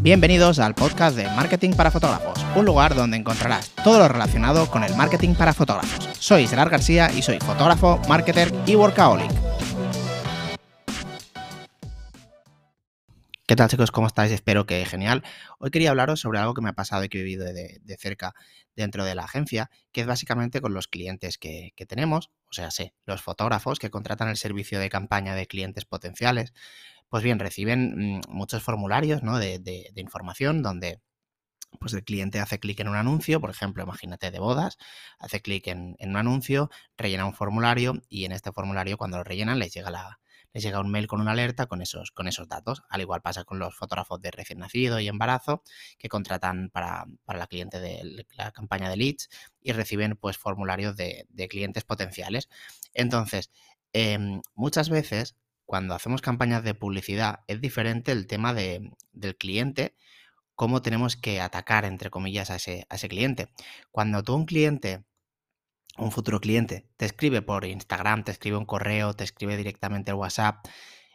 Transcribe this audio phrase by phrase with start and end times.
[0.00, 4.84] Bienvenidos al podcast de Marketing para Fotógrafos, un lugar donde encontrarás todo lo relacionado con
[4.84, 6.08] el marketing para fotógrafos.
[6.20, 9.28] Soy Gerard García y soy fotógrafo, marketer y workaholic.
[13.48, 13.90] ¿Qué tal chicos?
[13.90, 14.30] ¿Cómo estáis?
[14.30, 15.24] Espero que genial.
[15.58, 18.34] Hoy quería hablaros sobre algo que me ha pasado y que he vivido de, cerca
[18.76, 22.92] dentro de la agencia, que es básicamente con los clientes que, tenemos, o sea, sé,
[23.06, 26.52] los fotógrafos que contratan el servicio de campaña de clientes potenciales,
[27.08, 31.00] pues bien, reciben mm, muchos formularios de, información donde
[31.80, 34.78] pues el cliente hace clic en un anuncio, por ejemplo, imagínate de bodas,
[35.18, 39.58] hace clic en, un anuncio, rellena un formulario y en este formulario cuando lo rellenan
[39.58, 40.18] les llega la,
[40.52, 42.82] les llega un mail con una alerta con esos, con esos datos.
[42.88, 45.62] Al igual pasa con los fotógrafos de recién nacido y embarazo
[45.98, 49.28] que contratan para, la cliente de la campaña de leads
[49.60, 52.48] y reciben pues formularios de, clientes potenciales.
[52.94, 53.50] Entonces,
[53.92, 55.36] em, muchas veces
[55.68, 59.94] cuando hacemos campañas de publicidad es diferente el tema de, del cliente,
[60.54, 63.52] cómo tenemos que atacar, entre comillas, a ese, a ese cliente.
[63.90, 65.04] Cuando tú un cliente
[65.98, 70.16] un futuro cliente te escribe por Instagram, te escribe un correo, te escribe directamente el
[70.16, 70.66] WhatsApp,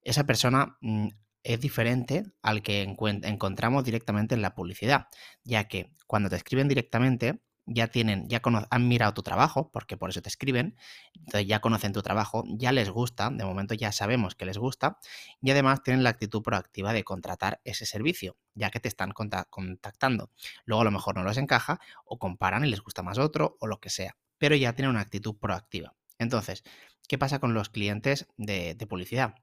[0.00, 1.08] esa persona mm,
[1.42, 5.08] es diferente al que encontramos directamente en la publicidad,
[5.44, 10.10] ya que cuando te escriben directamente ya tienen, ya han mirado tu trabajo, porque por
[10.10, 10.76] eso te escriben,
[11.14, 14.98] entonces ya conocen tu trabajo, ya les gusta, de momento ya sabemos que les gusta,
[15.40, 20.30] y además tienen la actitud proactiva de contratar ese servicio, ya que te están contactando.
[20.64, 23.66] Luego a lo mejor no les encaja, o comparan y les gusta más otro, o
[23.66, 25.94] lo que sea pero ya tiene una actitud proactiva.
[26.18, 26.64] Entonces,
[27.08, 29.34] ¿qué pasa con los clientes de, publicidad?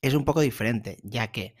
[0.00, 1.54] Es un poco diferente, ya que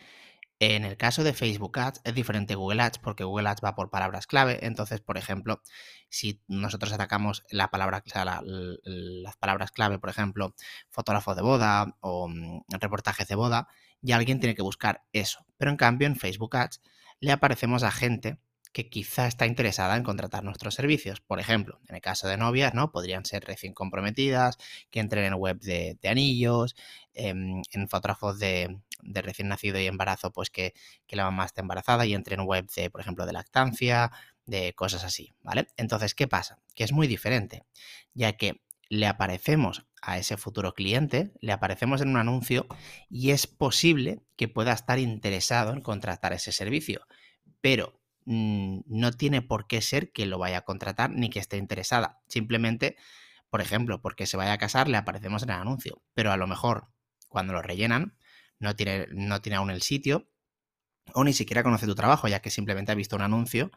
[0.64, 3.90] en el caso de Facebook Ads es diferente Google Ads porque Google Ads va por
[3.90, 4.60] palabras clave.
[4.64, 5.60] Entonces, por ejemplo,
[6.08, 8.04] si nosotros atacamos la palabra,
[8.44, 10.54] las palabras clave, por ejemplo,
[10.88, 13.66] fotógrafo de boda o mm, reportajes de boda,
[14.02, 15.44] ya alguien tiene que buscar eso.
[15.56, 16.80] Pero en cambio, en Facebook Ads
[17.18, 18.38] le aparecemos a gente
[18.72, 21.20] que quizá está interesada en contratar nuestros servicios.
[21.20, 22.90] Por ejemplo, en el caso de novias, ¿no?
[22.90, 24.58] Podrían ser recién comprometidas,
[24.90, 26.74] que entren en web de, anillos,
[27.14, 30.74] em, en fotógrafos de, recién nacido y embarazo, pues que,
[31.08, 34.10] la mamá esté embarazada y entre en web de, por ejemplo, de lactancia,
[34.46, 35.68] de cosas así, ¿vale?
[35.76, 36.58] Entonces, ¿qué pasa?
[36.74, 37.64] Que es muy diferente,
[38.14, 42.66] ya que le aparecemos a ese futuro cliente, le aparecemos en un anuncio
[43.08, 47.06] y es posible que pueda estar interesado en contratar ese servicio,
[47.60, 52.20] pero no tiene por qué ser que lo vaya a contratar ni que esté interesada.
[52.28, 52.96] Simplemente,
[53.50, 56.02] por ejemplo, porque se vaya a casar, le aparecemos en el anuncio.
[56.14, 56.88] Pero a lo mejor,
[57.28, 58.16] cuando lo rellenan,
[58.58, 60.28] no tiene, no tiene aún el sitio
[61.14, 63.70] o ni siquiera conoce tu trabajo, ya que simplemente ha visto un anuncio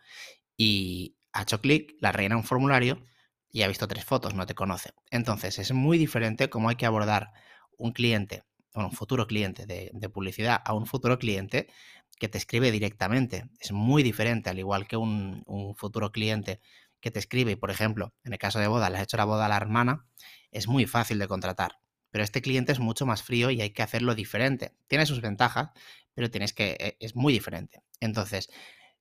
[0.58, 3.04] y ha hecho clic, la rellena un formulario
[3.50, 4.92] y ha visto tres fotos, no te conoce.
[5.12, 7.32] Entonces, es muy diferente cómo hay que abordar
[7.78, 11.68] un cliente, bueno, un futuro cliente de, de publicidad a un futuro cliente
[12.18, 13.50] que te escribe directamente.
[13.60, 15.44] Es muy diferente, al igual que un,
[15.78, 16.62] futuro cliente
[17.00, 19.26] que te escribe y, por ejemplo, en el caso de boda, le has hecho la
[19.26, 20.08] boda a la hermana,
[20.52, 21.80] es muy fácil de contratar.
[22.10, 24.74] Pero este cliente es mucho más frío y hay que hacerlo diferente.
[24.88, 25.72] Tiene sus ventajas,
[26.14, 26.78] pero tienes que.
[26.80, 27.84] E, es muy diferente.
[28.00, 28.50] Entonces,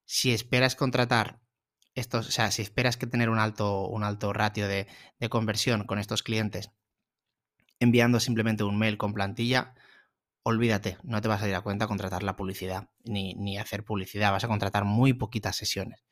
[0.05, 1.41] si esperas contratar
[1.95, 4.89] estos, o sea, si esperas que tener un alto, un alto ratio de,
[5.21, 6.71] de conversión con estos clientes,
[7.79, 9.75] enviando simplemente un mail con plantilla,
[10.45, 14.45] olvídate, no te vas a ir a cuenta contratar la publicidad ni, hacer publicidad, vas
[14.45, 16.05] a contratar muy poquitas sesiones.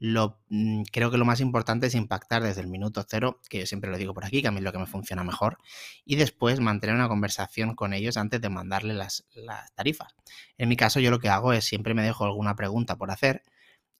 [0.00, 3.66] Lo, mm, creo que lo más importante es impactar desde el minuto cero, que yo
[3.66, 5.58] siempre lo digo por aquí, que a mí es lo que me funciona mejor,
[6.04, 10.14] y después mantener una conversación con ellos antes de mandarle las, las tarifas.
[10.56, 13.42] En mi caso, yo lo que hago es siempre me dejo alguna pregunta por hacer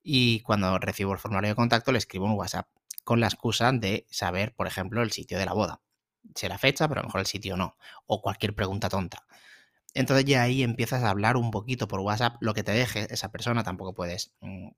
[0.02, 2.68] y cuando recibo el formulario de contacto le escribo un WhatsApp
[3.04, 5.80] con la excusa de saber, por ejemplo, el sitio de la boda.
[6.34, 9.24] Será fecha, pero a lo mejor el sitio no, o cualquier pregunta tonta.
[9.94, 13.30] Entonces ya ahí empiezas a hablar un poquito por WhatsApp, lo que te deje esa
[13.32, 14.68] persona, tampoco puedes, mm,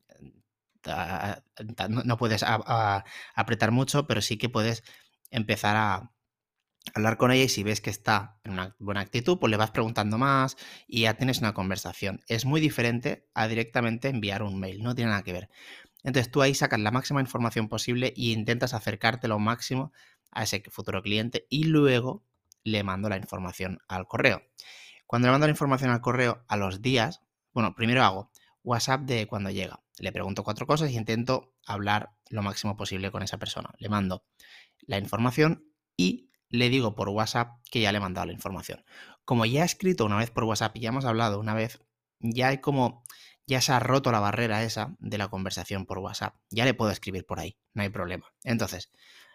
[2.04, 4.82] no puedes apretar mucho, pero sí que puedes
[5.30, 6.12] empezar a
[6.94, 9.70] hablar con ella y si ves que está en una buena actitud, pues le vas
[9.70, 10.56] preguntando más
[10.88, 12.22] y ya tienes una conversación.
[12.28, 15.50] Es muy diferente a directamente enviar un mail, no tiene nada que ver.
[16.02, 19.92] Entonces tú ahí sacas la máxima información posible e intentas acercarte lo máximo
[20.30, 22.24] a ese futuro cliente y luego
[22.64, 24.42] le mando la información al correo.
[25.10, 27.20] Cuando le mando la información al correo a los días,
[27.52, 28.30] bueno, primero hago
[28.62, 29.82] WhatsApp de cuando llega.
[29.98, 33.70] Le pregunto cuatro cosas y intento hablar lo máximo posible con esa persona.
[33.78, 34.24] Le mando
[34.82, 35.64] la información
[35.96, 38.84] y le digo por WhatsApp que ya le he mandado la información.
[39.24, 41.80] Como ya he escrito una vez por WhatsApp y ya hemos hablado una vez,
[42.20, 43.02] ya hay como,
[43.48, 46.36] ya se ha roto la barrera esa de la conversación por WhatsApp.
[46.50, 48.26] Ya le puedo escribir por ahí, no hay problema.
[48.44, 48.92] Entonces,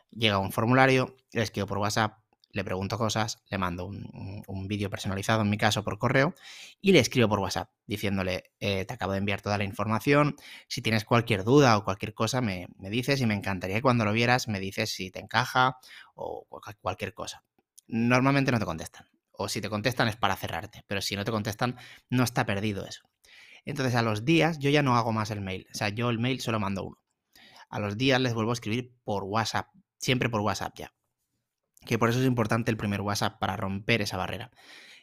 [0.10, 2.20] llega un formulario, le escribo por WhatsApp,
[2.56, 6.34] le pregunto cosas, le mando un, vídeo personalizado, en mi caso, por correo,
[6.80, 10.38] y le escribo por WhatsApp diciéndole, eh, te acabo de enviar toda la información,
[10.70, 14.14] si tienes cualquier duda o cualquier cosa, me, dices y me encantaría que cuando lo
[14.14, 15.78] vieras me dices si te encaja
[16.16, 16.48] o
[16.80, 17.44] cualquier cosa.
[17.88, 21.32] Normalmente no te contestan, o si te contestan es para cerrarte, pero si no te
[21.32, 21.76] contestan,
[22.10, 23.02] no está perdido eso.
[23.66, 26.20] Entonces a los días yo ya no hago más el mail, o sea, yo el
[26.20, 26.98] mail solo mando uno.
[27.70, 29.68] A los días les vuelvo a escribir por WhatsApp,
[29.98, 30.94] siempre por WhatsApp ya
[31.86, 34.52] que por eso es importante el primer WhatsApp para romper esa barrera.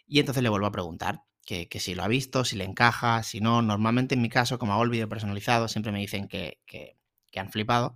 [0.07, 3.41] Y entonces le vuelvo a preguntar que, si lo ha visto, si le encaja, si
[3.41, 3.63] no.
[3.63, 6.61] Normalmente en mi caso, como hago el vídeo personalizado, siempre me dicen que,
[7.37, 7.95] han flipado.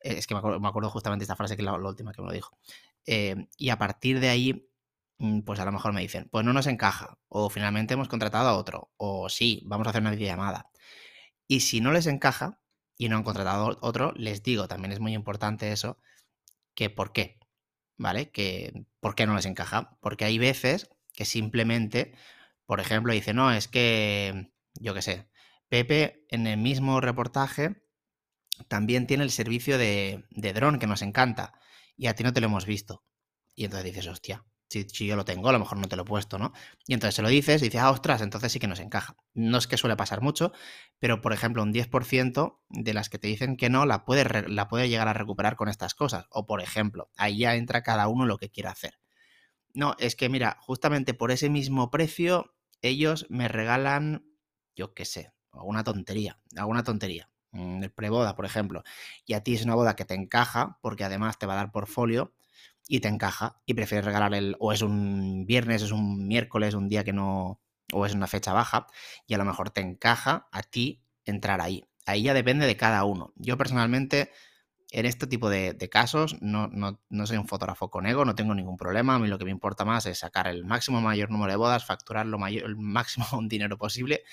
[0.00, 2.58] Es que me acuerdo, justamente esta frase que es la, última que me lo dijo.
[3.06, 4.70] Eh, y a partir de ahí,
[5.18, 8.48] mm, pues a lo mejor me dicen, pues no nos encaja, o finalmente hemos contratado
[8.48, 10.70] a otro, o sí, vamos a hacer una videollamada.
[11.48, 12.60] Y si no les encaja
[12.98, 15.98] y no han contratado otro, les digo, también es muy importante eso,
[16.74, 17.37] que por qué.
[17.98, 18.30] ¿Vale?
[18.30, 19.98] Que, ¿Por qué no les encaja?
[20.00, 22.14] Porque hay veces que simplemente,
[22.64, 25.28] por ejemplo, dice, no, es que, yo qué sé,
[25.68, 27.82] Pepe en el mismo reportaje
[28.68, 31.52] también tiene el servicio de, de dron que nos encanta
[31.96, 33.04] y a ti no te lo hemos visto.
[33.54, 36.04] Y entonces dices, hostia, si, yo lo tengo, a lo mejor no te lo he
[36.04, 36.52] puesto, ¿no?
[36.86, 39.16] Y entonces se lo dices y dices, ah, ostras, entonces sí que nos encaja.
[39.34, 40.52] No es que suele pasar mucho,
[40.98, 44.68] pero por ejemplo, un 10% de las que te dicen que no, la puede, la
[44.68, 46.26] puede llegar a recuperar con estas cosas.
[46.30, 48.98] O por ejemplo, ahí ya entra cada uno lo que quiera hacer.
[49.74, 54.24] No, es que mira, justamente por ese mismo precio, ellos me regalan,
[54.76, 57.30] yo qué sé, alguna tontería, alguna tontería.
[57.52, 58.82] Mm, el preboda, por ejemplo.
[59.24, 61.72] Y a ti es una boda que te encaja, porque además te va a dar
[61.72, 62.34] portfolio
[62.88, 66.88] y te encaja y prefieres regalar el, o es un viernes, es un miércoles, un
[66.88, 67.60] día que no,
[67.92, 68.86] o es una fecha baja,
[69.26, 71.84] y a lo mejor te encaja a ti entrar ahí.
[72.06, 73.34] Ahí ya depende de cada uno.
[73.36, 74.32] Yo personalmente,
[74.90, 78.78] en este tipo de, casos, no, no, soy un fotógrafo con ego, no tengo ningún
[78.78, 79.16] problema.
[79.16, 81.84] A mí lo que me importa más es sacar el máximo mayor número de bodas,
[81.84, 84.24] facturar lo mayor, el máximo dinero posible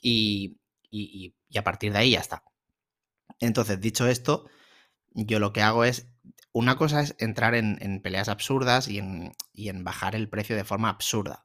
[0.00, 0.56] y,
[0.90, 2.42] y, y a partir de ahí ya está.
[3.40, 4.46] Entonces, dicho esto,
[5.12, 6.09] yo lo que hago es
[6.52, 11.44] una cosa es entrar en, peleas absurdas y en, bajar el precio de forma absurda.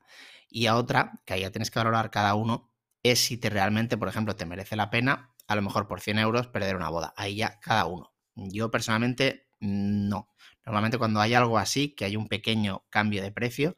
[0.50, 2.72] Y a otra, que ahí ya tienes que valorar cada uno,
[3.04, 6.20] es si te realmente, por ejemplo, te merece la pena, a lo mejor por 100
[6.20, 7.14] euros, perder una boda.
[7.18, 8.14] Ahí ya cada uno.
[8.36, 10.30] Yo personalmente no.
[10.66, 13.76] Normalmente cuando hay algo así, que hay un pequeño cambio de precio,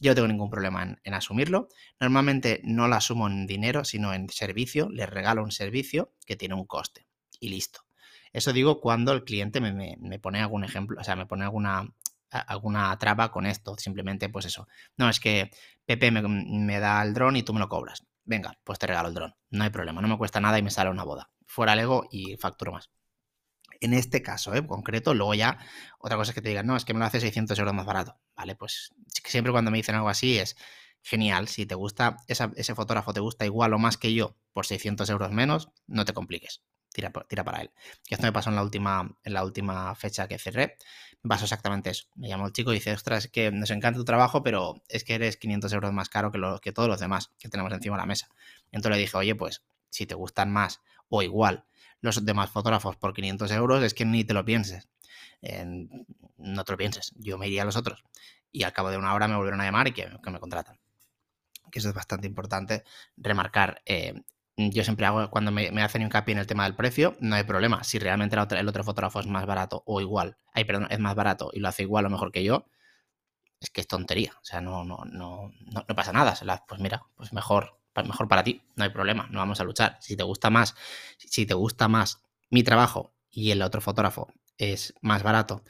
[0.00, 1.68] yo no tengo ningún problema en, en, asumirlo.
[1.98, 4.88] Normalmente no lo asumo en dinero, sino en servicio.
[4.90, 7.08] Les regalo un servicio que tiene un coste.
[7.40, 7.87] Y listo.
[8.32, 11.88] Eso digo cuando el cliente me, pone algún ejemplo, o sea, me pone alguna,
[12.30, 13.76] alguna traba con esto.
[13.78, 14.68] Simplemente, pues eso.
[14.96, 15.50] No, es que
[15.86, 18.04] Pepe me, da el dron y tú me lo cobras.
[18.24, 19.34] Venga, pues te regalo el dron.
[19.50, 21.30] No hay problema, no me cuesta nada y me sale una boda.
[21.46, 22.90] Fuera el ego y facturo más.
[23.80, 24.66] En este caso, ¿eh?
[24.66, 25.58] concreto, luego ya
[25.98, 27.86] otra cosa es que te digan, no, es que me lo hace 600 euros más
[27.86, 28.18] barato.
[28.36, 28.92] Vale, pues
[29.24, 30.56] siempre cuando me dicen algo así es
[31.02, 31.48] genial.
[31.48, 35.30] Si te gusta, ese fotógrafo te gusta igual o más que yo por 600 euros
[35.30, 36.60] menos, no te compliques
[37.26, 37.70] tira, para él.
[38.08, 40.76] Y esto me pasó en la última, en la última fecha que cerré.
[41.22, 42.06] Me pasó exactamente eso.
[42.16, 45.04] Me llamó el chico y dice, ostras, es que nos encanta tu trabajo, pero es
[45.04, 48.02] que eres 500 euros más caro que, que todos los demás que tenemos encima de
[48.02, 48.28] la mesa.
[48.72, 51.64] entonces le dije, oye, pues si te gustan más o igual
[52.00, 54.88] los demás fotógrafos por 500 euros, es que ni te lo pienses.
[56.36, 57.12] no te lo pienses.
[57.16, 58.04] Yo me iría a los otros.
[58.52, 60.78] Y al cabo de una hora me volvieron a llamar y que, me contratan
[61.70, 62.84] que eso es bastante importante
[63.16, 63.82] remarcar.
[63.84, 64.14] Eh,
[64.58, 67.84] yo siempre hago, cuando me, hacen hincapié en el tema del precio, no hay problema.
[67.84, 71.50] Si realmente el otro fotógrafo es más barato o igual, ay, perdón, es más barato
[71.52, 72.66] y lo hace igual o mejor que yo,
[73.60, 74.32] es que es tontería.
[74.42, 76.36] O sea, no, no, no, no, pasa nada.
[76.66, 79.96] Pues mira, pues mejor, mejor para ti, no hay problema, no vamos a luchar.
[80.00, 80.74] Si te gusta más,
[81.18, 85.62] si te gusta más mi trabajo y el otro fotógrafo es más barato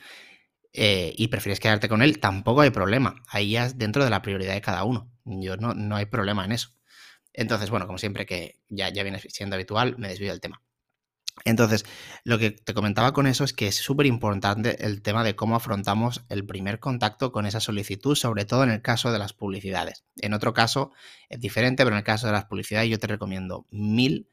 [0.73, 3.23] eh, y prefieres quedarte con él, tampoco hay problema.
[3.28, 5.11] Ahí ya es dentro de la prioridad de cada uno.
[5.25, 6.77] Yo no, no hay problema en eso.
[7.38, 10.61] Entonces, bueno, como siempre que ya, ya viene siendo habitual, me desvío del tema.
[11.45, 11.85] Entonces,
[12.25, 15.54] lo que te comentaba con eso es que es súper importante el tema de cómo
[15.54, 20.04] afrontamos el primer contacto con esa solicitud, sobre todo en el caso de las publicidades.
[20.21, 20.90] En otro caso
[21.28, 24.28] es diferente, pero en el caso de las publicidades yo te recomiendo mil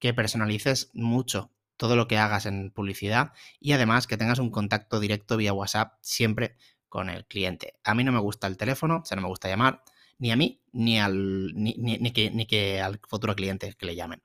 [0.00, 4.98] que personalices mucho todo lo que hagas en publicidad y además que tengas un contacto
[4.98, 6.56] directo vía WhatsApp siempre
[6.88, 7.74] con el cliente.
[7.84, 9.84] A mí no me gusta el teléfono, o sea, no me gusta llamar,
[10.18, 14.22] ni a mí ni al, ni, que, ni que al futuro cliente que le llamen.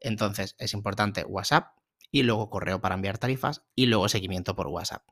[0.00, 1.76] Entonces es importante WhatsApp
[2.10, 5.02] y luego correo para enviar tarifas y luego seguimiento por WhatsApp.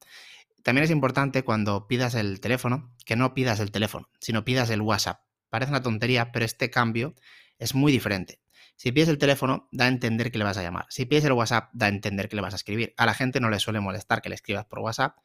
[0.62, 4.80] También es importante cuando pidas el teléfono, que no pidas el teléfono, sino pidas el
[4.80, 5.20] WhatsApp.
[5.50, 7.14] Parece una tontería, pero este cambio
[7.58, 8.40] es muy diferente.
[8.76, 10.86] Si pides el teléfono, da a entender que le vas a llamar.
[10.88, 12.94] Si pides el WhatsApp, da a entender que le vas a escribir.
[12.96, 15.18] A la gente no le suele molestar que le escribas por WhatsApp,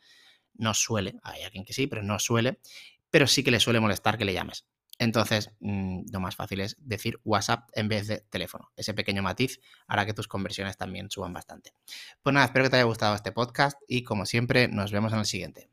[0.53, 2.59] no suele, hay alguien que sí, pero no suele,
[3.09, 4.65] pero sí que le suele molestar que le llames.
[4.99, 8.69] Entonces, mm, lo más fácil es decir WhatsApp en vez de teléfono.
[8.75, 11.73] Ese pequeño matiz hará que tus conversiones también suban bastante.
[12.21, 15.19] Pues nada, espero que te haya gustado este podcast y como siempre, nos vemos en
[15.19, 15.69] el siguiente.